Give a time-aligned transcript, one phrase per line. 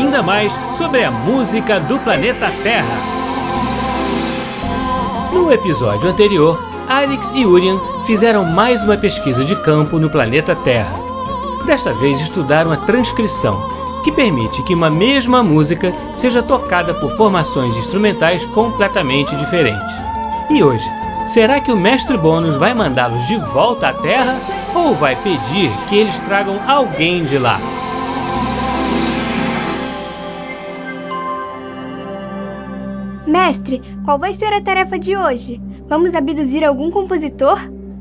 [0.00, 3.20] ainda mais sobre a música do planeta Terra.
[5.32, 10.98] No episódio anterior, Alex e Urian fizeram mais uma pesquisa de campo no planeta Terra.
[11.66, 13.62] Desta vez estudaram a transcrição,
[14.02, 19.94] que permite que uma mesma música seja tocada por formações instrumentais completamente diferentes.
[20.48, 20.88] E hoje,
[21.28, 24.40] será que o mestre Bônus vai mandá-los de volta à Terra
[24.74, 27.60] ou vai pedir que eles tragam alguém de lá?
[33.50, 35.60] Mestre, qual vai ser a tarefa de hoje?
[35.88, 37.58] Vamos abduzir algum compositor?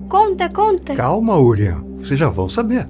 [0.08, 0.94] Conta, conta.
[0.94, 1.84] Calma, Urian.
[1.98, 2.88] Vocês já vão saber.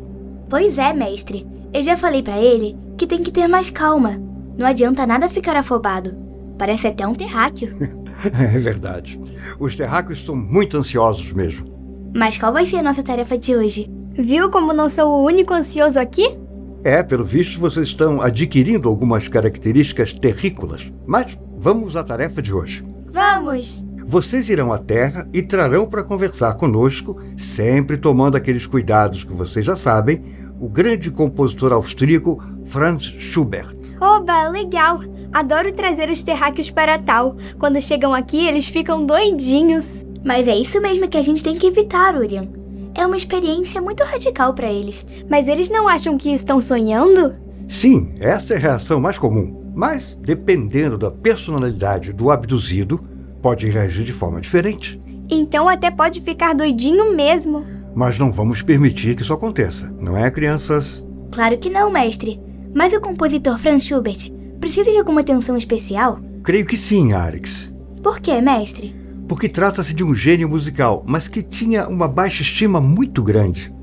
[0.49, 1.47] Pois é, mestre.
[1.73, 4.19] Eu já falei para ele que tem que ter mais calma.
[4.57, 6.11] Não adianta nada ficar afobado.
[6.57, 7.77] Parece até um terráqueo.
[8.37, 9.17] é verdade.
[9.57, 11.65] Os terráqueos são muito ansiosos mesmo.
[12.13, 13.87] Mas qual vai ser a nossa tarefa de hoje?
[14.11, 16.37] Viu como não sou o único ansioso aqui?
[16.83, 20.91] É, pelo visto vocês estão adquirindo algumas características terrícolas.
[21.07, 22.83] Mas vamos à tarefa de hoje.
[23.11, 23.83] Vamos!
[24.05, 29.65] Vocês irão à Terra e trarão para conversar conosco, sempre tomando aqueles cuidados que vocês
[29.65, 30.23] já sabem,
[30.59, 33.75] o grande compositor austríaco Franz Schubert.
[33.99, 35.01] Oba, legal!
[35.31, 37.35] Adoro trazer os terráqueos para tal.
[37.59, 40.05] Quando chegam aqui, eles ficam doidinhos.
[40.23, 42.47] Mas é isso mesmo que a gente tem que evitar, Urian.
[42.95, 45.05] É uma experiência muito radical para eles.
[45.29, 47.33] Mas eles não acham que estão sonhando?
[47.67, 49.58] Sim, essa é a reação mais comum.
[49.79, 52.99] Mas, dependendo da personalidade do abduzido,
[53.41, 54.99] pode reagir de forma diferente.
[55.29, 57.65] Então até pode ficar doidinho mesmo.
[57.95, 61.01] Mas não vamos permitir que isso aconteça, não é, crianças?
[61.31, 62.41] Claro que não, mestre.
[62.75, 64.29] Mas o compositor Franz Schubert
[64.59, 66.19] precisa de alguma atenção especial?
[66.43, 67.73] Creio que sim, Arix.
[68.03, 68.93] Por quê, mestre?
[69.29, 73.73] Porque trata-se de um gênio musical, mas que tinha uma baixa estima muito grande.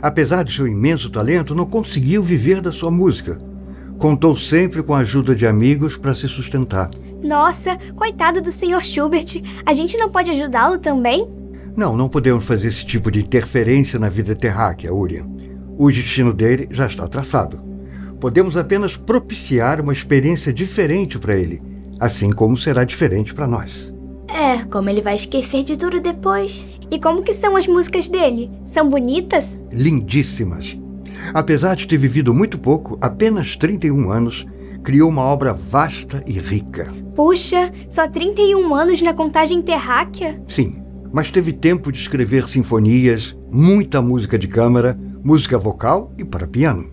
[0.00, 3.51] Apesar de seu imenso talento, não conseguiu viver da sua música.
[4.02, 6.90] Contou sempre com a ajuda de amigos para se sustentar.
[7.22, 8.82] Nossa, coitado do Sr.
[8.82, 9.40] Schubert.
[9.64, 11.30] A gente não pode ajudá-lo também?
[11.76, 15.24] Não, não podemos fazer esse tipo de interferência na vida terráquea, Urian.
[15.78, 17.60] O destino dele já está traçado.
[18.18, 21.62] Podemos apenas propiciar uma experiência diferente para ele,
[22.00, 23.94] assim como será diferente para nós.
[24.26, 26.66] É, como ele vai esquecer de tudo depois.
[26.90, 28.50] E como que são as músicas dele?
[28.64, 29.62] São bonitas?
[29.70, 30.81] Lindíssimas.
[31.34, 34.46] Apesar de ter vivido muito pouco, apenas 31 anos,
[34.82, 36.92] criou uma obra vasta e rica.
[37.14, 40.42] Puxa, só 31 anos na contagem terráquea?
[40.48, 40.82] Sim,
[41.12, 46.90] mas teve tempo de escrever sinfonias, muita música de câmara, música vocal e para piano.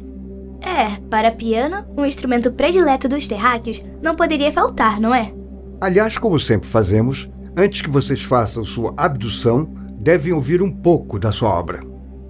[0.62, 5.34] É, para piano, um instrumento predileto dos terráqueos, não poderia faltar, não é?
[5.80, 11.32] Aliás, como sempre fazemos, antes que vocês façam sua abdução, devem ouvir um pouco da
[11.32, 11.80] sua obra.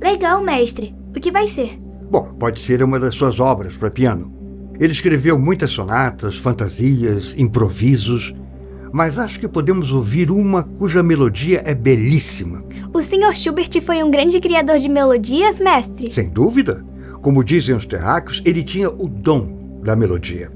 [0.02, 0.96] Legal, mestre.
[1.10, 1.80] O que vai ser?
[2.10, 4.34] Bom, pode ser uma das suas obras para piano.
[4.80, 8.34] Ele escreveu muitas sonatas, fantasias, improvisos,
[8.92, 12.64] mas acho que podemos ouvir uma cuja melodia é belíssima.
[12.94, 13.36] O Sr.
[13.36, 16.12] Schubert foi um grande criador de melodias, mestre?
[16.12, 16.84] Sem dúvida.
[17.22, 20.52] Como dizem os terráqueos, ele tinha o dom da melodia.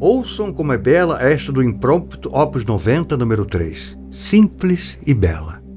[0.00, 3.96] Ouçam como é bela esta do Impromptu Opus 90, número 3.
[4.10, 5.67] Simples e bela.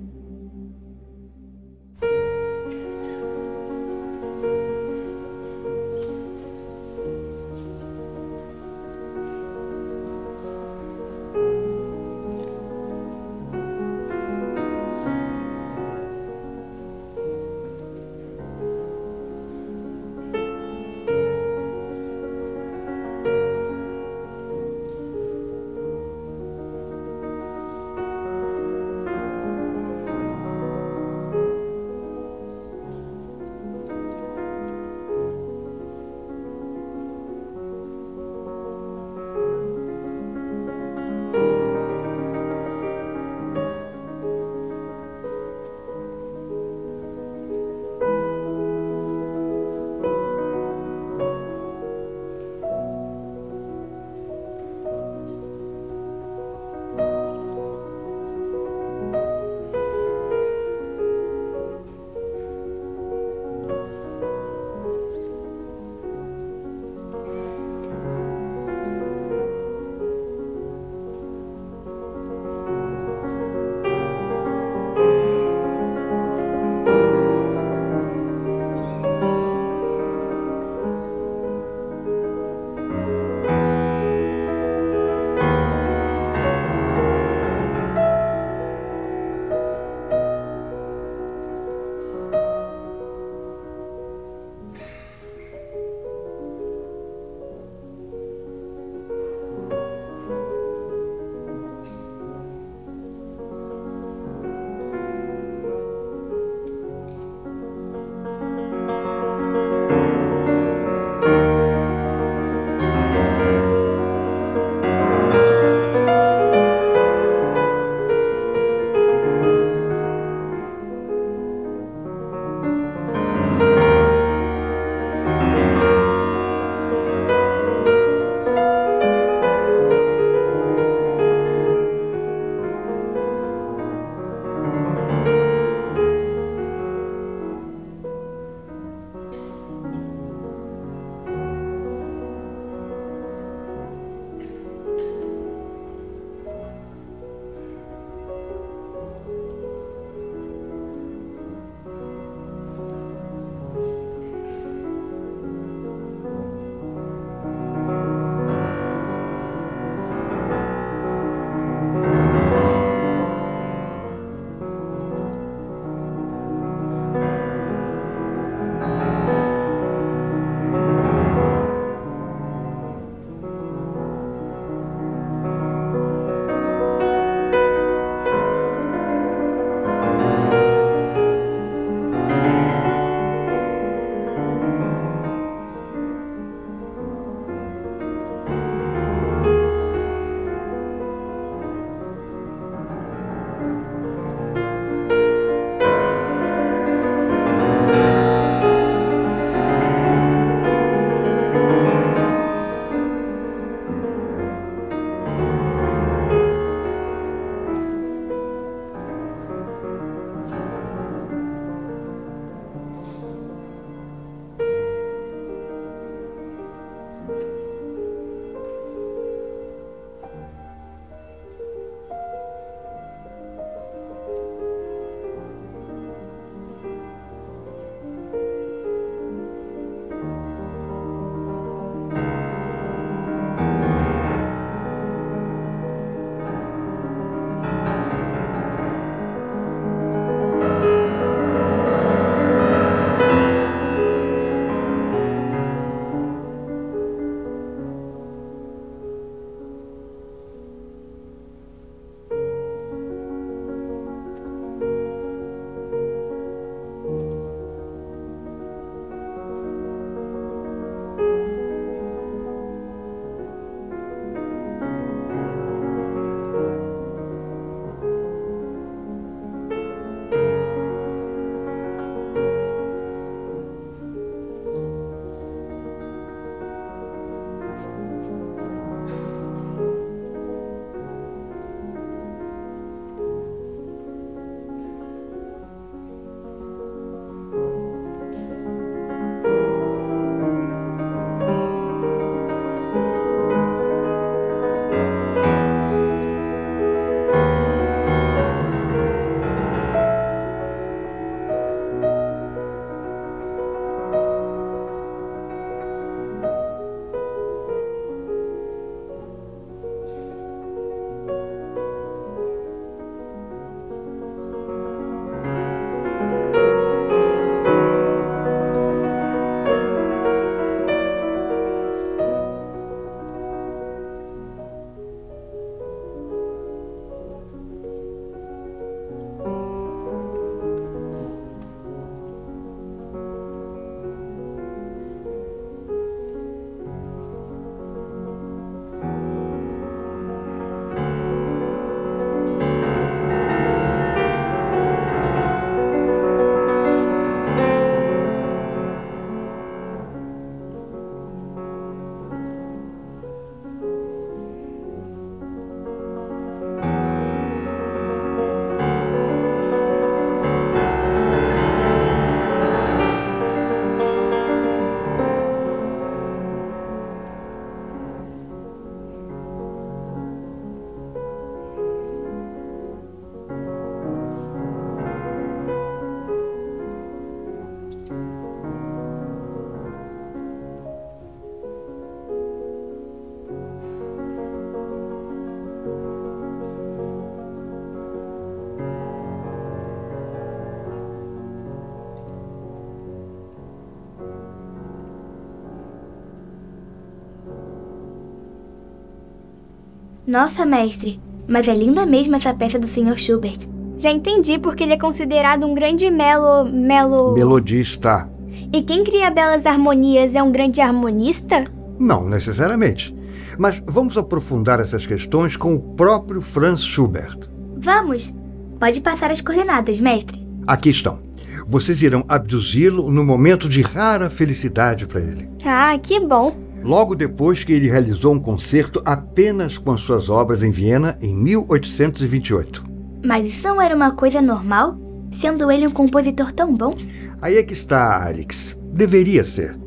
[400.31, 403.17] Nossa, mestre, mas é linda mesmo essa peça do Sr.
[403.17, 403.67] Schubert.
[403.97, 406.63] Já entendi porque ele é considerado um grande melo.
[406.71, 407.33] melo.
[407.33, 408.29] Melodista.
[408.71, 411.65] E quem cria belas harmonias é um grande harmonista?
[411.99, 413.13] Não necessariamente.
[413.57, 417.37] Mas vamos aprofundar essas questões com o próprio Franz Schubert.
[417.75, 418.33] Vamos!
[418.79, 420.47] Pode passar as coordenadas, mestre.
[420.65, 421.19] Aqui estão.
[421.67, 425.49] Vocês irão abduzi-lo no momento de rara felicidade para ele.
[425.65, 426.55] Ah, que bom!
[426.83, 431.35] Logo depois que ele realizou um concerto apenas com as suas obras em Viena em
[431.35, 432.83] 1828.
[433.23, 434.97] Mas isso não era uma coisa normal?
[435.31, 436.93] Sendo ele um compositor tão bom?
[437.41, 438.75] Aí é que está, Arix.
[438.91, 439.77] Deveria ser.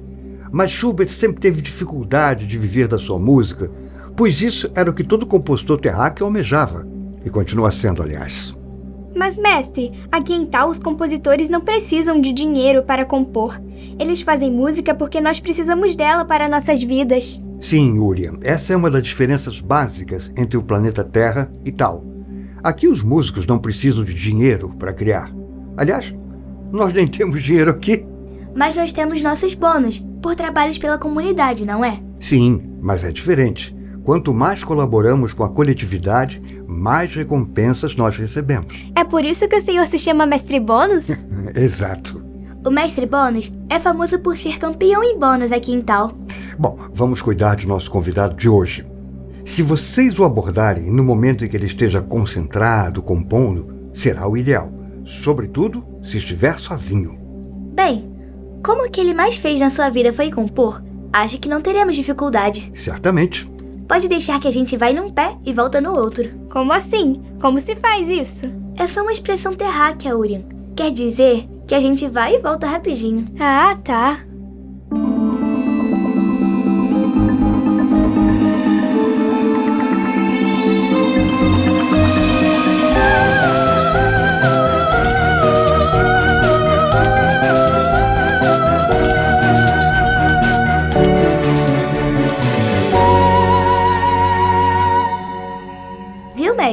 [0.53, 3.71] Mas Schubert sempre teve dificuldade de viver da sua música,
[4.17, 6.87] pois isso era o que todo compositor terráqueo almejava.
[7.25, 8.55] E continua sendo, aliás.
[9.15, 13.61] Mas, mestre, aqui em Tal os compositores não precisam de dinheiro para compor.
[13.99, 17.43] Eles fazem música porque nós precisamos dela para nossas vidas.
[17.59, 22.05] Sim, Uriah, essa é uma das diferenças básicas entre o planeta Terra e Tal.
[22.63, 25.31] Aqui os músicos não precisam de dinheiro para criar.
[25.77, 26.15] Aliás,
[26.73, 28.05] nós nem temos dinheiro aqui.
[28.55, 32.01] Mas nós temos nossos bônus por trabalhos pela comunidade, não é?
[32.19, 33.74] Sim, mas é diferente.
[34.05, 38.87] Quanto mais colaboramos com a coletividade, mais recompensas nós recebemos.
[38.95, 41.09] É por isso que o senhor se chama Mestre Bônus?
[41.57, 42.23] Exato.
[42.65, 46.13] O Mestre Bônus é famoso por ser campeão em bônus aqui em Tal.
[46.59, 48.87] Bom, vamos cuidar de nosso convidado de hoje.
[49.45, 54.73] Se vocês o abordarem no momento em que ele esteja concentrado, compondo, será o ideal.
[55.05, 57.19] Sobretudo se estiver sozinho.
[57.75, 58.11] Bem,
[58.65, 60.83] como o que ele mais fez na sua vida foi compor,
[61.13, 62.73] acho que não teremos dificuldade.
[62.75, 63.54] Certamente.
[63.89, 66.31] Pode deixar que a gente vai num pé e volta no outro.
[66.51, 67.23] Como assim?
[67.41, 68.51] Como se faz isso?
[68.77, 70.43] É só uma expressão terráquea, Urian.
[70.75, 73.25] Quer dizer que a gente vai e volta rapidinho.
[73.39, 74.21] Ah, tá.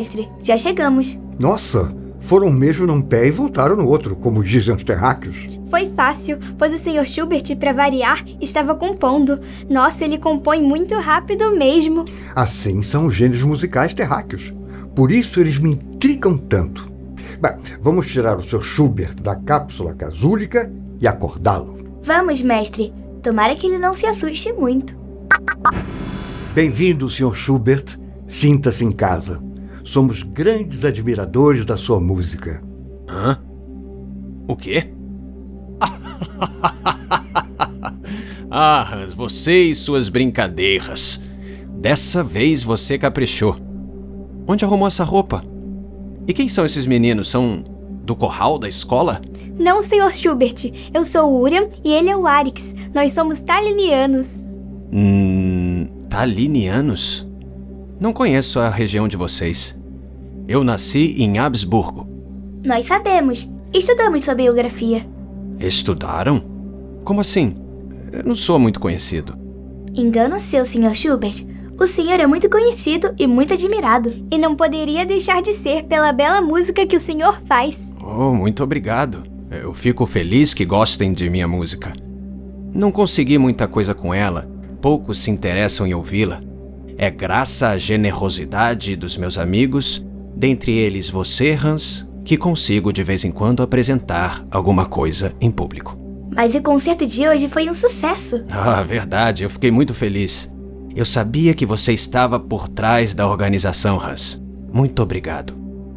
[0.01, 0.27] Mestre?
[0.41, 1.20] Já chegamos.
[1.39, 5.60] Nossa, foram mesmo num pé e voltaram no outro, como dizem os terráqueos.
[5.70, 7.05] Foi fácil, pois o Sr.
[7.05, 9.39] Schubert, para variar, estava compondo.
[9.70, 12.03] Nossa, ele compõe muito rápido mesmo.
[12.36, 14.51] Assim são os gêneros musicais terráqueos.
[14.96, 16.91] Por isso eles me intrigam tanto.
[17.39, 18.62] Bem, vamos tirar o Sr.
[18.62, 21.77] Schubert da cápsula casúlica e acordá-lo.
[22.03, 22.93] Vamos, mestre.
[23.24, 24.96] Tomara que ele não se assuste muito.
[26.53, 27.34] Bem-vindo, Sr.
[27.34, 27.98] Schubert.
[28.27, 29.50] Sinta-se em casa.
[29.92, 32.64] Somos grandes admiradores da sua música.
[33.10, 33.38] Hã?
[34.48, 34.90] O quê?
[38.50, 41.28] ah, Hans, você e suas brincadeiras.
[41.68, 43.58] Dessa vez você caprichou.
[44.48, 45.44] Onde arrumou essa roupa?
[46.26, 47.30] E quem são esses meninos?
[47.30, 47.62] São
[48.06, 49.22] do corral da escola?
[49.60, 50.14] Não, Sr.
[50.14, 50.72] Schubert.
[50.94, 52.74] Eu sou o Urian e ele é o Arix.
[52.96, 54.46] Nós somos talinianos.
[54.94, 55.90] Hum.
[56.10, 57.28] Talinianos?
[58.00, 59.81] Não conheço a região de vocês.
[60.48, 62.08] Eu nasci em Habsburgo.
[62.64, 63.50] Nós sabemos.
[63.74, 65.06] Estudamos sua biografia.
[65.60, 66.44] Estudaram?
[67.04, 67.56] Como assim?
[68.12, 69.38] Eu não sou muito conhecido.
[69.96, 70.94] Engano seu, Sr.
[70.94, 71.46] Schubert.
[71.80, 74.12] O senhor é muito conhecido e muito admirado.
[74.32, 77.94] E não poderia deixar de ser pela bela música que o senhor faz.
[78.00, 79.24] Oh, muito obrigado.
[79.50, 81.92] Eu fico feliz que gostem de minha música.
[82.74, 84.50] Não consegui muita coisa com ela,
[84.82, 86.42] poucos se interessam em ouvi-la.
[86.98, 90.06] É graças à generosidade dos meus amigos,
[90.42, 95.96] dentre eles você, Hans, que consigo de vez em quando apresentar alguma coisa em público.
[96.36, 98.44] Mas o concerto de hoje foi um sucesso.
[98.50, 100.52] Ah, verdade, eu fiquei muito feliz.
[100.96, 104.42] Eu sabia que você estava por trás da organização, Hans.
[104.74, 105.54] Muito obrigado.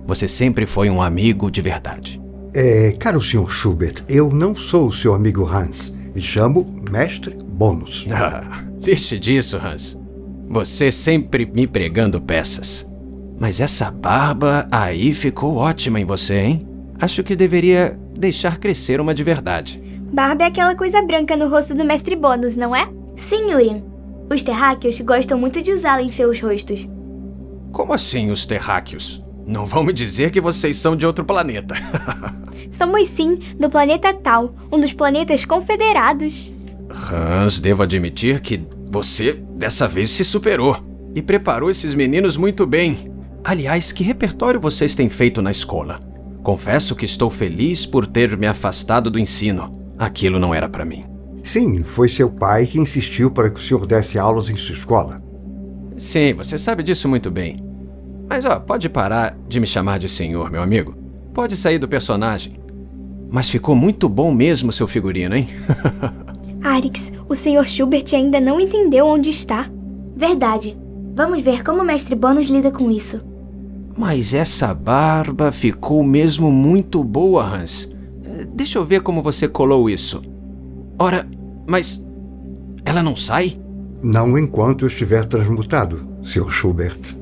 [0.06, 2.20] Você sempre foi um amigo de verdade.
[2.54, 3.48] É, caro Sr.
[3.48, 5.90] Schubert, eu não sou o seu amigo Hans.
[6.14, 8.04] Me chamo Mestre Bônus.
[8.12, 9.98] Ah, deixe disso, Hans.
[10.50, 12.86] Você sempre me pregando peças.
[13.38, 16.68] Mas essa barba aí ficou ótima em você, hein?
[17.00, 19.82] Acho que deveria deixar crescer uma de verdade.
[20.12, 22.88] Barba é aquela coisa branca no rosto do mestre Bônus, não é?
[23.16, 23.82] Sim, Urian.
[24.32, 26.88] Os terráqueos gostam muito de usá-la em seus rostos.
[27.72, 29.24] Como assim os terráqueos?
[29.46, 31.74] Não vão me dizer que vocês são de outro planeta.
[32.70, 36.52] Somos sim, do planeta Tal, um dos planetas confederados.
[36.88, 40.76] Hans, devo admitir que você dessa vez se superou
[41.14, 43.12] e preparou esses meninos muito bem.
[43.44, 46.00] Aliás, que repertório vocês têm feito na escola?
[46.42, 49.70] Confesso que estou feliz por ter me afastado do ensino.
[49.98, 51.04] Aquilo não era para mim.
[51.42, 55.22] Sim, foi seu pai que insistiu para que o senhor desse aulas em sua escola.
[55.98, 57.58] Sim, você sabe disso muito bem.
[58.26, 60.96] Mas ó, pode parar de me chamar de senhor, meu amigo.
[61.34, 62.58] Pode sair do personagem.
[63.30, 65.48] Mas ficou muito bom mesmo seu figurino, hein?
[66.64, 67.66] Arix, o Sr.
[67.66, 69.70] Schubert ainda não entendeu onde está.
[70.16, 70.78] Verdade.
[71.14, 73.33] Vamos ver como o mestre Bônus lida com isso.
[73.96, 77.94] Mas essa barba ficou mesmo muito boa, Hans.
[78.24, 80.22] Eh, Deixa eu ver como você colou isso.
[80.98, 81.26] Ora,
[81.66, 82.02] mas
[82.84, 83.58] ela não sai?
[84.02, 86.50] Não enquanto eu estiver transmutado, Sr.
[86.50, 87.16] Schubert.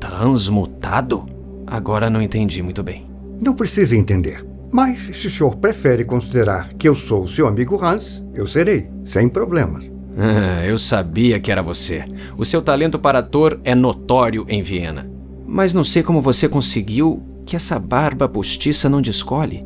[0.00, 1.26] Transmutado?
[1.66, 3.06] Agora não entendi muito bem.
[3.40, 4.44] Não precisa entender.
[4.70, 8.88] Mas se o senhor prefere considerar que eu sou o seu amigo Hans, eu serei,
[9.04, 9.84] sem problemas.
[10.14, 12.04] Ah, eu sabia que era você.
[12.36, 15.10] O seu talento para ator é notório em Viena.
[15.52, 19.62] Mas não sei como você conseguiu que essa barba postiça não descolhe.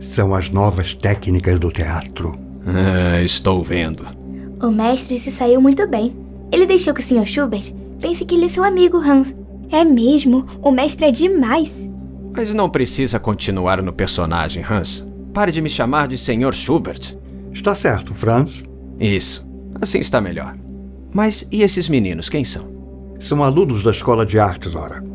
[0.00, 2.34] São as novas técnicas do teatro.
[2.66, 4.04] Ah, estou vendo.
[4.60, 6.12] O mestre se saiu muito bem.
[6.50, 7.24] Ele deixou que o Sr.
[7.24, 9.32] Schubert pense que ele é seu amigo Hans.
[9.70, 11.88] É mesmo, o mestre é demais.
[12.34, 15.08] Mas não precisa continuar no personagem, Hans.
[15.32, 16.52] Pare de me chamar de Sr.
[16.52, 17.16] Schubert.
[17.52, 18.64] Está certo, Franz.
[18.98, 19.48] Isso.
[19.80, 20.56] Assim está melhor.
[21.14, 22.66] Mas e esses meninos, quem são?
[23.20, 25.06] São alunos da Escola de Artes, ora.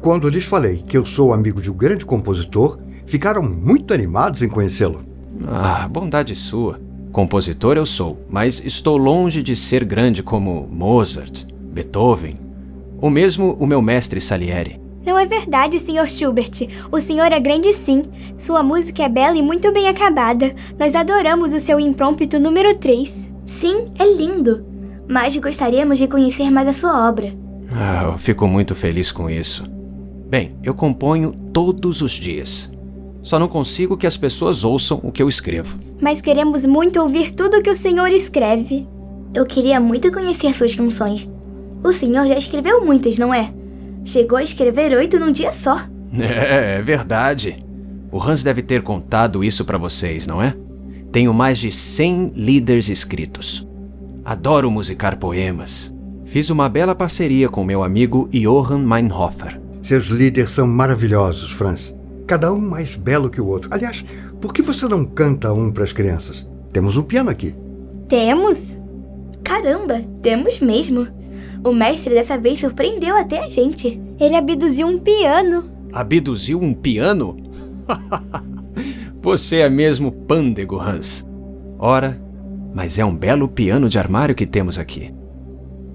[0.00, 4.48] Quando lhes falei que eu sou amigo de um grande compositor, ficaram muito animados em
[4.48, 5.02] conhecê-lo.
[5.46, 6.80] Ah, bondade sua.
[7.12, 12.36] Compositor eu sou, mas estou longe de ser grande como Mozart, Beethoven,
[13.00, 14.80] ou mesmo o meu mestre Salieri.
[15.04, 16.08] Não é verdade, Sr.
[16.08, 16.66] Schubert.
[16.90, 18.04] O senhor é grande sim.
[18.38, 20.54] Sua música é bela e muito bem acabada.
[20.78, 23.30] Nós adoramos o seu impromptu número 3.
[23.46, 24.64] Sim, é lindo.
[25.06, 27.43] Mas gostaríamos de conhecer mais a sua obra.
[27.70, 29.64] Ah, eu fico muito feliz com isso.
[30.28, 32.72] Bem, eu componho todos os dias.
[33.22, 35.78] Só não consigo que as pessoas ouçam o que eu escrevo.
[36.00, 38.86] Mas queremos muito ouvir tudo que o senhor escreve.
[39.32, 41.32] Eu queria muito conhecer suas canções.
[41.82, 43.52] O senhor já escreveu muitas, não é?
[44.04, 45.80] Chegou a escrever oito num dia só.
[46.16, 47.64] É, é verdade.
[48.12, 50.54] O Hans deve ter contado isso pra vocês, não é?
[51.10, 53.66] Tenho mais de 100 líderes escritos.
[54.24, 55.93] Adoro musicar poemas.
[56.24, 59.60] Fiz uma bela parceria com meu amigo Johann Meinhofer.
[59.82, 61.94] Seus líderes são maravilhosos, Franz.
[62.26, 63.68] Cada um mais belo que o outro.
[63.72, 64.04] Aliás,
[64.40, 66.46] por que você não canta um para as crianças?
[66.72, 67.54] Temos um piano aqui.
[68.08, 68.80] Temos?
[69.44, 71.06] Caramba, temos mesmo.
[71.62, 74.00] O mestre dessa vez surpreendeu até a gente.
[74.18, 75.64] Ele abduziu um piano.
[75.92, 77.36] Abduziu um piano?
[79.22, 81.26] Você é mesmo pândego, Hans.
[81.78, 82.20] Ora,
[82.74, 85.12] mas é um belo piano de armário que temos aqui.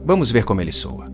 [0.09, 1.08] Vamos ver como ele soa.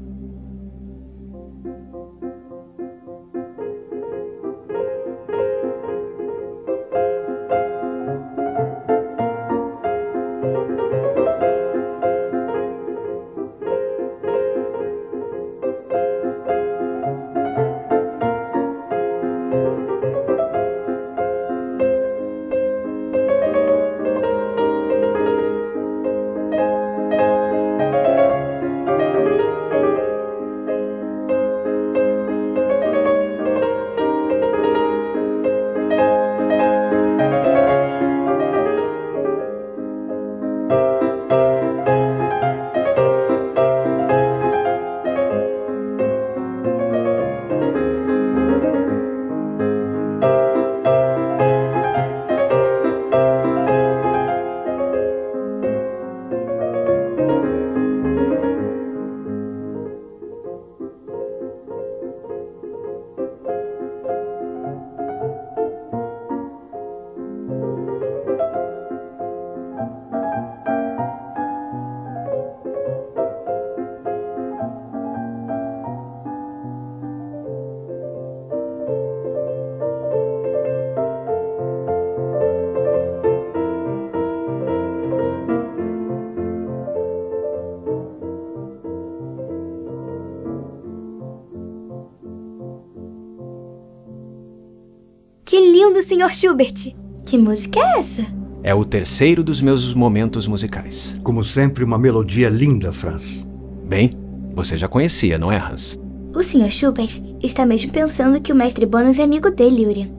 [96.16, 96.32] Sr.
[96.32, 96.96] Schubert.
[97.26, 98.26] Que música é essa?
[98.64, 101.20] É o terceiro dos meus momentos musicais.
[101.22, 103.46] Como sempre, uma melodia linda, Franz.
[103.86, 104.18] Bem,
[104.56, 106.00] você já conhecia, não é, Hans?
[106.34, 106.72] O Sr.
[106.72, 110.10] Schubert está mesmo pensando que o mestre Bônus é amigo dele, Urian.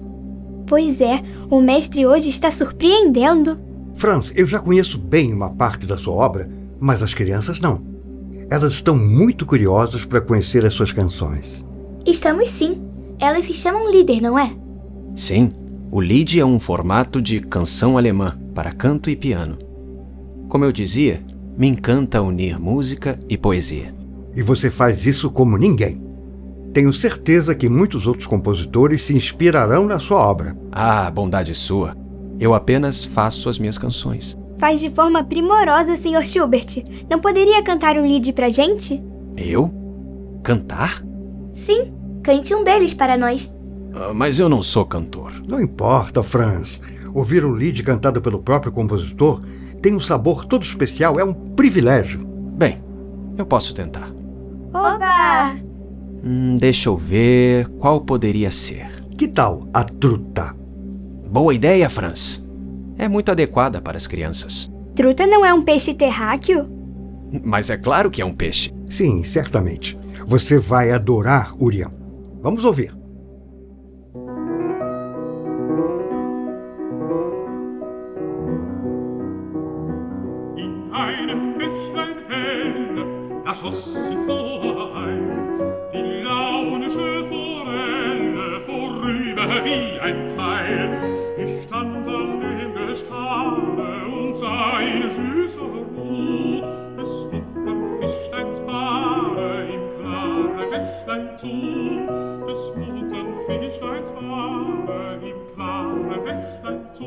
[0.66, 3.58] Pois é, o mestre hoje está surpreendendo.
[3.94, 6.46] Franz, eu já conheço bem uma parte da sua obra,
[6.78, 7.82] mas as crianças não.
[8.50, 11.64] Elas estão muito curiosas para conhecer as suas canções.
[12.04, 12.82] Estamos sim.
[13.18, 14.54] Elas se chamam líder, não é?
[15.14, 15.50] Sim,
[15.90, 19.58] o Lied é um formato de canção alemã para canto e piano.
[20.48, 21.22] Como eu dizia,
[21.56, 23.94] me encanta unir música e poesia.
[24.34, 26.02] E você faz isso como ninguém.
[26.72, 30.56] Tenho certeza que muitos outros compositores se inspirarão na sua obra.
[30.70, 31.96] Ah, bondade sua.
[32.38, 34.36] Eu apenas faço as minhas canções.
[34.58, 36.24] Faz de forma primorosa, Sr.
[36.24, 36.84] Schubert.
[37.08, 39.02] Não poderia cantar um lead pra gente?
[39.36, 39.72] Eu?
[40.42, 41.02] Cantar?
[41.52, 43.55] Sim, cante um deles para nós.
[43.96, 45.32] Ah, mas eu não sou cantor.
[45.46, 46.80] Não importa, Franz.
[47.14, 49.40] Ouvir um lead cantado pelo próprio compositor
[49.80, 52.20] tem um sabor todo especial, é um privilégio.
[52.26, 52.78] Bem,
[53.38, 54.12] eu posso tentar.
[54.72, 55.56] Oba!
[56.22, 58.86] Hum, deixa eu ver qual poderia ser.
[59.16, 60.54] Que tal a truta?
[61.30, 62.46] Boa ideia, Franz.
[62.98, 64.70] É muito adequada para as crianças.
[64.94, 66.66] Truta não é um peixe terráqueo?
[67.44, 68.72] Mas é claro que é um peixe.
[68.88, 69.98] Sim, certamente.
[70.26, 71.90] Você vai adorar Urian.
[72.42, 72.95] Vamos ouvir.
[101.16, 107.04] Bächlein zu, des muntern Fischleins Bade im klaren Bächlein zu.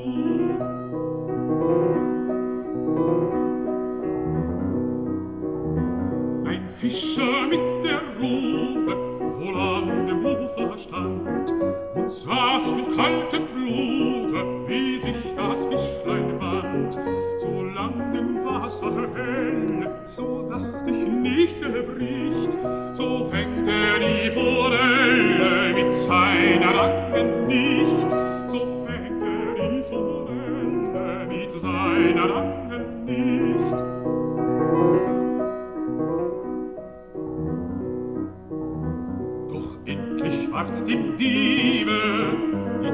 [6.46, 8.98] Ein Fischer mit der Rute
[9.38, 11.79] wohl an dem Ufer stand
[12.10, 16.98] und saß mit kaltem Blute, wie sich das Fischlein wand.
[17.38, 22.58] Solang dem Wasser hell, so dacht ich nicht gebricht,
[22.94, 28.16] so fängt er die Forelle mit seiner Langen nicht,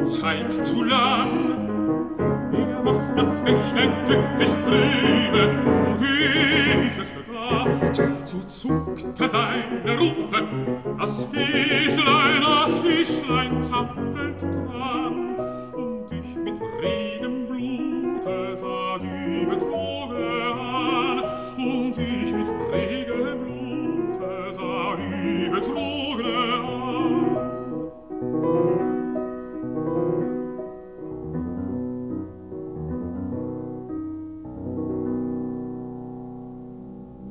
[0.06, 1.68] Zeit zu lang.
[2.54, 5.50] Er macht das Bächlein tückisch trübe,
[5.88, 10.44] und wie ich es gedacht, so zuckte seine Rute,
[11.00, 15.36] das Fischlein, das Fischlein zappelt dran,
[15.74, 21.24] und ich mit regem Blute sah die Betrogene an,
[21.58, 26.05] und ich mit regem Blute sah die Betrogene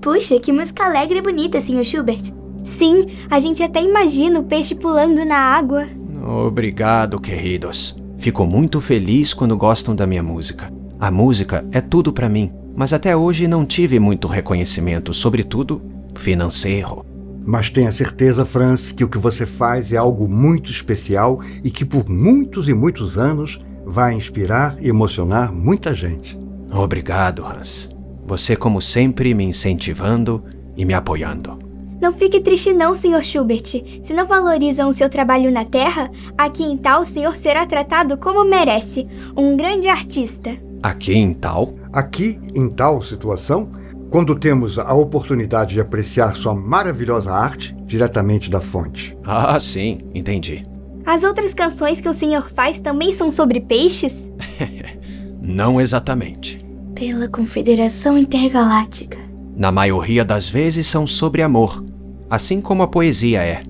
[0.04, 1.82] Puxa, que música alegre e bonita, Sr.
[1.82, 2.30] Schubert.
[2.62, 5.88] Sim, a gente até imagina o peixe pulando na água.
[6.22, 7.96] Obrigado, queridos.
[8.18, 10.70] Fico muito feliz quando gostam da minha música.
[11.00, 15.80] A música é tudo para mim, mas até hoje não tive muito reconhecimento, sobretudo
[16.14, 17.02] financeiro.
[17.42, 21.84] Mas tenha certeza, Franz, que o que você faz é algo muito especial e que
[21.84, 26.38] por muitos e muitos anos vai inspirar e emocionar muita gente.
[26.70, 27.93] Obrigado, Hans.
[28.26, 30.44] Você, como sempre, me incentivando
[30.76, 31.58] e me apoiando.
[32.00, 33.22] Não fique triste não, Sr.
[33.22, 33.82] Schubert.
[34.02, 38.16] Se não valorizam o seu trabalho na Terra, aqui em tal o senhor será tratado
[38.16, 39.06] como merece,
[39.36, 40.50] um grande artista.
[40.82, 43.70] Aqui em Tal, Aqui, em tal situação,
[44.10, 49.16] quando temos a oportunidade de apreciar sua maravilhosa arte diretamente da fonte.
[49.22, 50.66] Ah, sim, entendi.
[51.06, 54.28] As outras canções que o senhor faz também são sobre peixes?
[55.40, 56.63] Não exatamente.
[56.94, 59.18] Pela Confederação Intergaláctica.
[59.56, 61.84] Na maioria das vezes são sobre amor,
[62.30, 63.62] assim como a poesia é.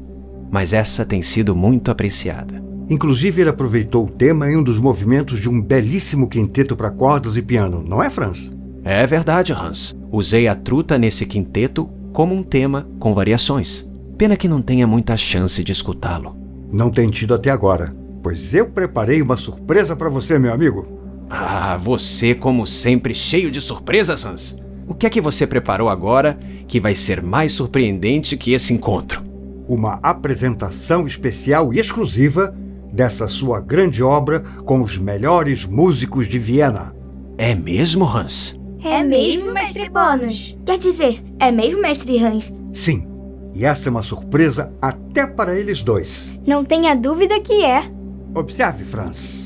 [0.51, 2.63] Mas essa tem sido muito apreciada.
[2.89, 7.35] Inclusive, ele aproveitou o tema em um dos movimentos de um belíssimo quinteto para cordas
[7.39, 8.53] e piano, não é, Franz?
[8.85, 9.95] É verdade, Hans.
[10.13, 13.91] Usei a truta nesse quinteto como um tema com variações.
[14.19, 16.37] Pena que não tenha muita chance de escutá-lo.
[16.71, 21.04] Não tem tido até agora, pois eu preparei uma surpresa para você, meu amigo.
[21.29, 24.63] Ah, você, como sempre, cheio de surpresas, Hans.
[24.87, 29.23] O que é que você preparou agora que vai ser mais surpreendente que esse encontro?
[29.67, 32.55] Uma apresentação especial e exclusiva
[32.93, 36.95] dessa sua grande obra com os melhores músicos de Viena.
[37.39, 38.61] É mesmo, Hans?
[38.85, 40.57] É mesmo, mestre Bônus?
[40.67, 42.55] Quer dizer, é mesmo, mestre Hans?
[42.73, 43.09] Sim,
[43.55, 46.31] e essa é uma surpresa até para eles dois.
[46.47, 47.91] Não tenha dúvida que é.
[48.35, 49.44] Observe, Franz.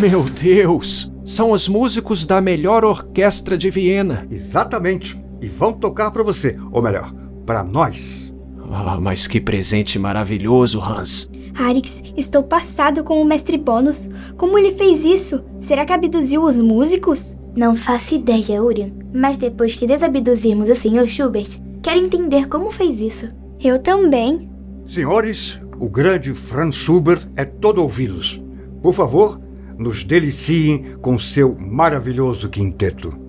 [0.00, 1.10] Meu Deus!
[1.24, 4.26] São os músicos da melhor orquestra de Viena.
[4.30, 5.18] Exatamente.
[5.40, 7.12] E vão tocar para você, ou melhor,
[7.46, 8.34] para nós.
[8.70, 11.30] Ah, mas que presente maravilhoso, Hans.
[11.54, 14.10] Arix, estou passado com o mestre Bônus.
[14.36, 15.42] Como ele fez isso?
[15.58, 17.34] Será que abduziu os músicos?
[17.56, 21.08] Não faço ideia, Uri, mas depois que desabduzirmos o Sr.
[21.08, 23.30] Schubert, quero entender como fez isso.
[23.58, 24.50] Eu também.
[24.84, 28.42] Senhores, o grande Franz Schubert é todo ouvidos.
[28.82, 29.40] Por favor,
[29.78, 33.25] nos deliciem com seu maravilhoso quinteto.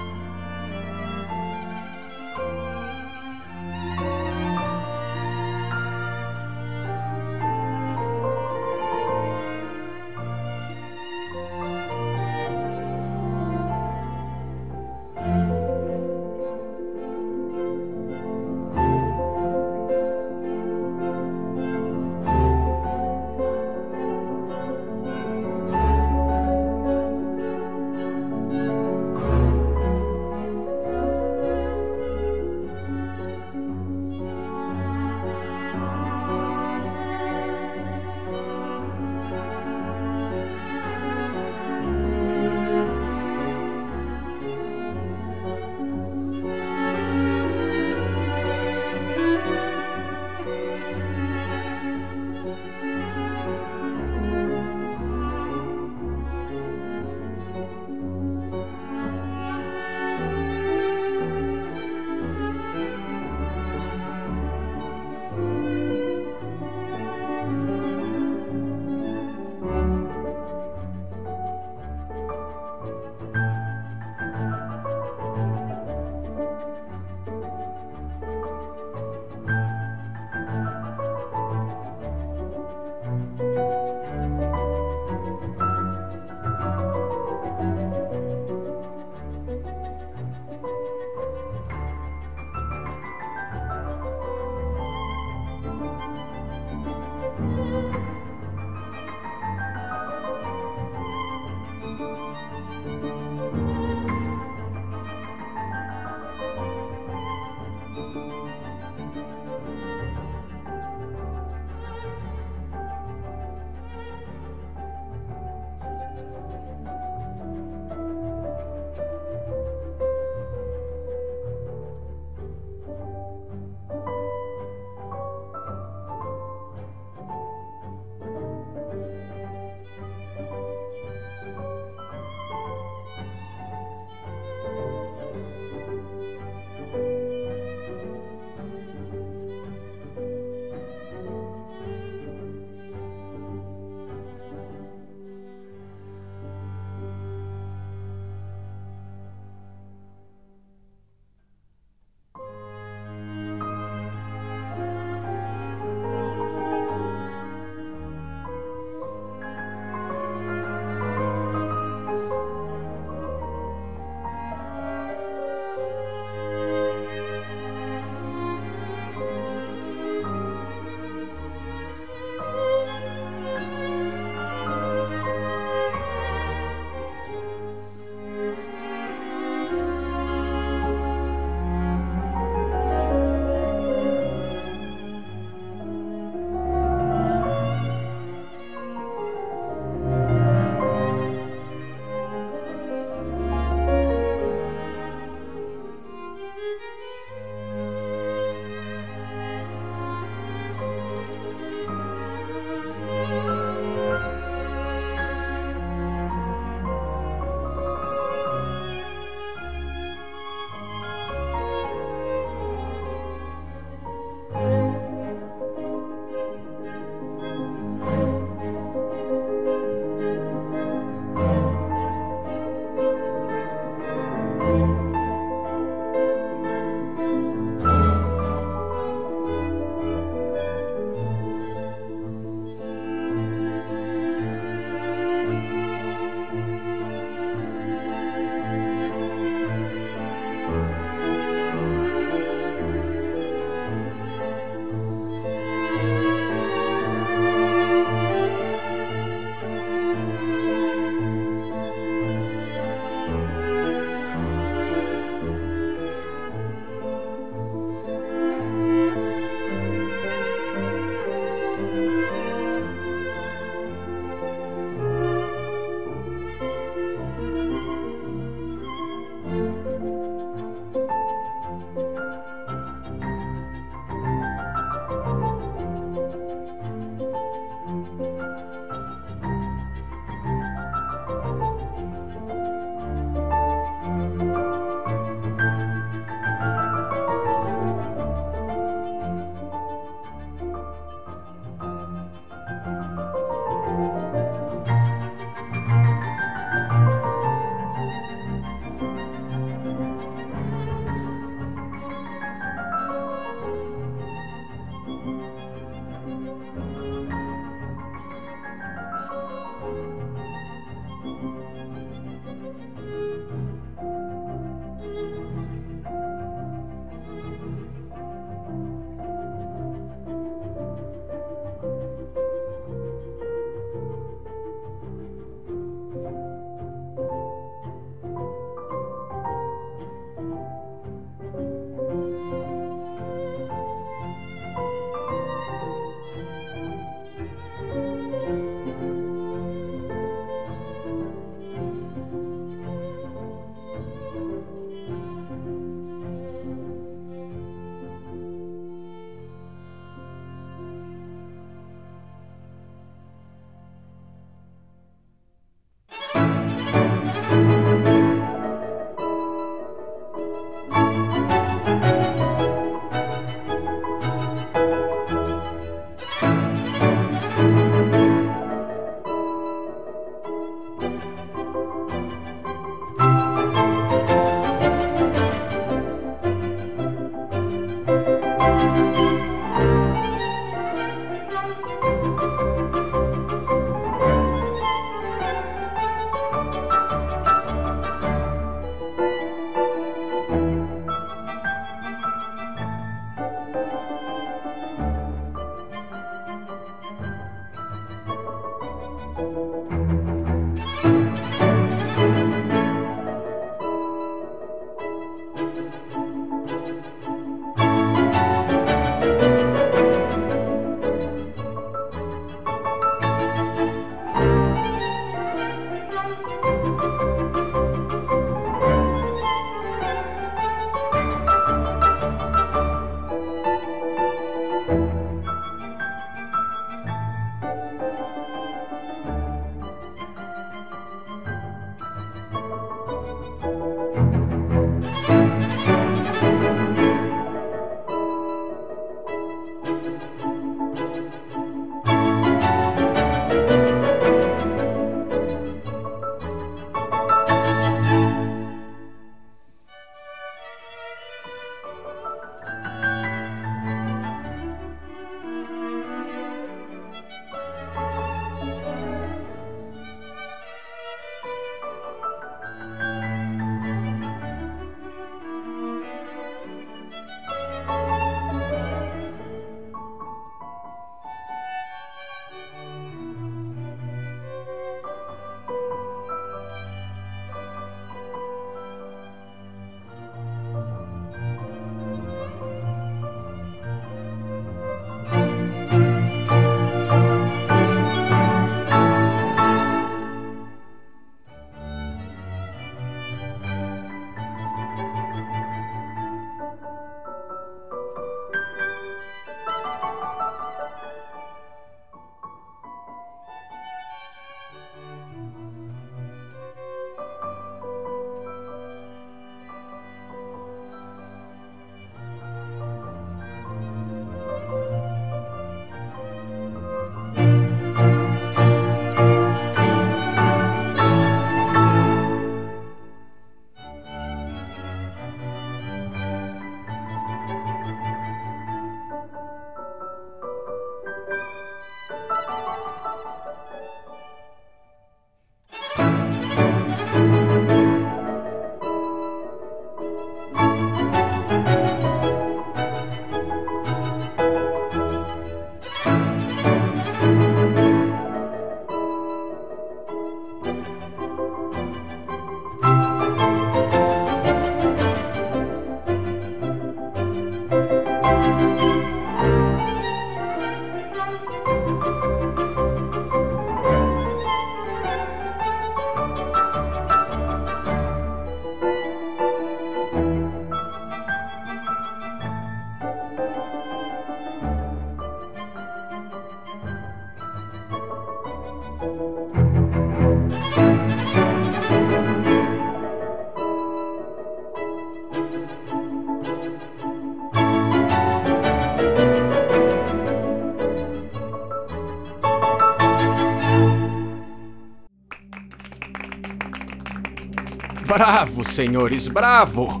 [598.24, 600.00] Bravo, senhores, bravo!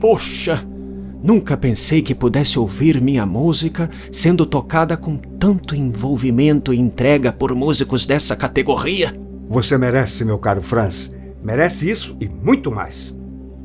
[0.00, 0.64] Poxa,
[1.20, 7.52] nunca pensei que pudesse ouvir minha música sendo tocada com tanto envolvimento e entrega por
[7.56, 9.12] músicos dessa categoria.
[9.48, 11.10] Você merece, meu caro Franz.
[11.42, 13.12] Merece isso e muito mais.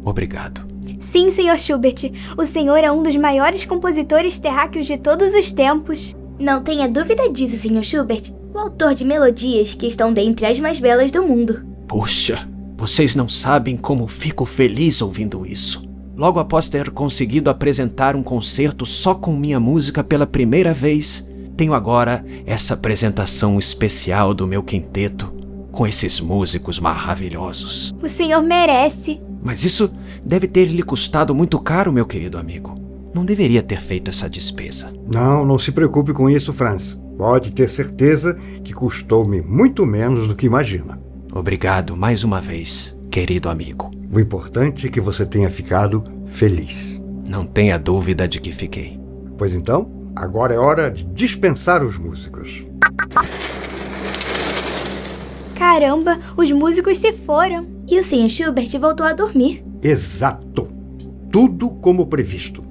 [0.04, 0.68] Obrigado.
[1.00, 1.60] Sim, Sr.
[1.60, 6.16] Schubert, o senhor é um dos maiores compositores terráqueos de todos os tempos.
[6.39, 7.84] Não tenha dúvida disso, Sr.
[7.84, 8.34] Schubert.
[8.56, 11.64] O autor de melodias que estão dentre as mais belas do mundo.
[11.88, 12.52] Puxa,
[12.84, 15.89] vocês não sabem como fico feliz ouvindo isso.
[16.17, 21.73] Logo após ter conseguido apresentar um concerto só com minha música pela primeira vez, tenho
[21.73, 25.34] agora essa apresentação especial do meu quinteto
[25.71, 27.95] com esses músicos maravilhosos.
[28.03, 29.21] O senhor merece.
[29.41, 29.89] Mas isso
[30.21, 32.75] deve ter lhe custado muito caro, meu querido amigo.
[33.15, 34.93] Não deveria ter feito essa despesa.
[35.09, 36.99] Não, não se preocupe com isso, Franz.
[37.17, 41.01] Pode ter certeza que custou-me muito menos do que imagina.
[41.36, 43.89] Obrigado mais uma vez, querido amigo.
[44.11, 47.01] O importante é que você tenha ficado feliz.
[47.27, 48.99] Não tenha dúvida de que fiquei.
[49.36, 52.63] Pois então, agora é hora de dispensar os músicos.
[55.55, 57.65] Caramba, os músicos se foram.
[57.88, 58.29] E o Sr.
[58.29, 59.65] Schubert voltou a dormir.
[59.84, 60.67] Exato.
[61.31, 62.63] Tudo como previsto.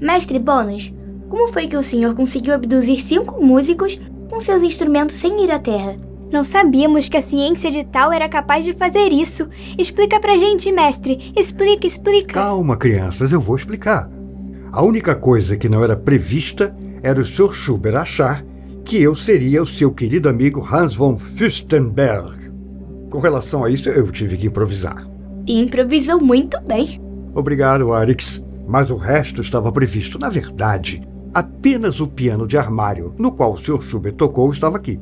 [0.00, 0.94] Mestre Bônus,
[1.28, 4.00] como foi que o senhor conseguiu abduzir cinco músicos
[4.30, 6.05] com seus instrumentos sem ir à Terra?
[6.32, 9.48] Não sabíamos que a ciência de tal era capaz de fazer isso.
[9.78, 11.32] Explica pra gente, mestre.
[11.36, 12.34] Explica, explica.
[12.34, 14.10] Calma, crianças, eu vou explicar.
[14.72, 17.52] A única coisa que não era prevista era o Sr.
[17.52, 18.44] Schubert achar
[18.84, 22.50] que eu seria o seu querido amigo Hans von Fürstenberg.
[23.10, 25.06] Com relação a isso, eu tive que improvisar.
[25.46, 27.00] E improvisou muito bem.
[27.34, 28.44] Obrigado, Arix.
[28.66, 30.18] Mas o resto estava previsto.
[30.18, 31.00] Na verdade,
[31.32, 33.80] apenas o piano de armário no qual o Sr.
[33.80, 35.00] Schubert tocou estava aqui.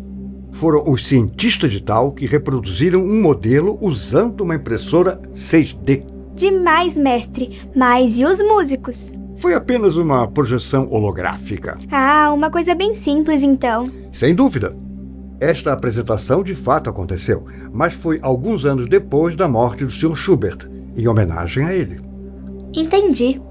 [0.54, 6.04] Foram os cientistas de tal que reproduziram um modelo usando uma impressora 6D.
[6.36, 7.60] Demais, mestre.
[7.74, 9.12] Mas e os músicos?
[9.34, 11.76] Foi apenas uma projeção holográfica.
[11.90, 13.90] Ah, uma coisa bem simples então.
[14.12, 14.76] Sem dúvida.
[15.40, 20.14] Esta apresentação de fato aconteceu, mas foi alguns anos depois da morte do Sr.
[20.14, 22.00] Schubert, em homenagem a ele.
[22.72, 23.42] Entendi.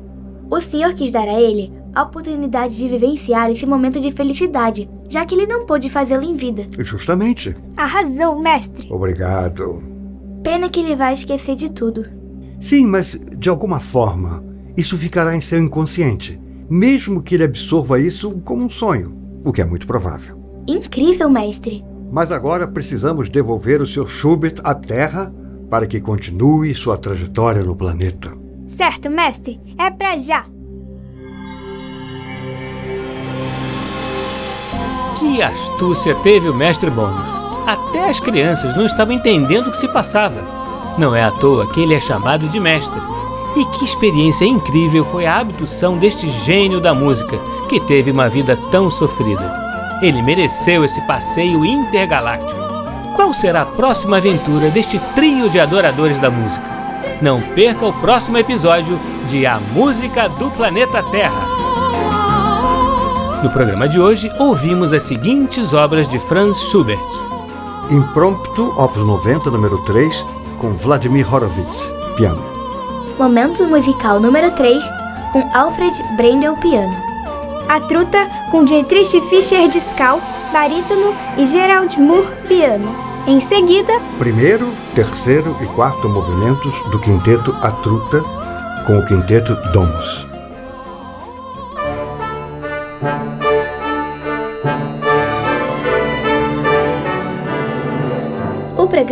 [0.50, 5.26] O senhor quis dar a ele a oportunidade de vivenciar esse momento de felicidade, já
[5.26, 6.66] que ele não pôde fazê-lo em vida.
[6.80, 7.54] Justamente.
[7.78, 8.88] Arrasou, mestre.
[8.92, 9.82] Obrigado.
[10.44, 12.06] Pena que ele vai esquecer de tudo.
[12.60, 14.44] Sim, mas de alguma forma,
[14.76, 16.40] isso ficará em seu inconsciente,
[16.70, 20.42] mesmo que ele absorva isso como um sonho, o que é muito provável.
[20.68, 21.84] Incrível, mestre.
[22.12, 24.08] Mas agora precisamos devolver o Sr.
[24.08, 25.34] Schubert à Terra
[25.70, 28.32] para que continue sua trajetória no planeta.
[28.68, 29.60] Certo, mestre.
[29.78, 30.46] É pra já.
[35.24, 37.26] Que astúcia teve o mestre Bônus.
[37.66, 40.44] Até as crianças não estavam entendendo o que se passava.
[40.98, 43.02] Não é à toa que ele é chamado de mestre.
[43.56, 48.60] E que experiência incrível foi a abdução deste gênio da música, que teve uma vida
[48.70, 49.50] tão sofrida.
[50.02, 52.62] Ele mereceu esse passeio intergaláctico.
[53.16, 56.70] Qual será a próxima aventura deste trio de adoradores da música?
[57.22, 59.00] Não perca o próximo episódio
[59.30, 61.63] de A Música do Planeta Terra.
[63.44, 66.98] No programa de hoje, ouvimos as seguintes obras de Franz Schubert:
[67.92, 70.26] Impromptu, Opus 90, número 3,
[70.60, 71.84] com Vladimir Horowitz,
[72.16, 72.42] piano.
[73.20, 74.82] Momento musical número 3,
[75.34, 76.96] com Alfred Brendel, piano.
[77.68, 80.22] A Truta, com Dietrich Fischer Discal,
[80.54, 82.96] barítono e Gerald Moore, piano.
[83.28, 88.22] Em seguida, Primeiro, terceiro e quarto movimentos do quinteto A Truta,
[88.88, 90.33] com o quinteto Domus.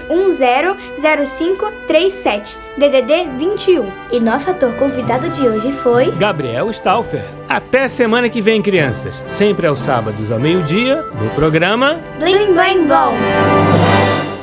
[0.00, 3.86] 997100537, DDD 21.
[4.10, 7.24] E nosso ator convidado de hoje foi Gabriel Stauffer.
[7.48, 9.24] Até semana que vem, crianças.
[9.26, 14.37] Sempre aos sábados ao meio-dia, no programa Blim Blim Blom!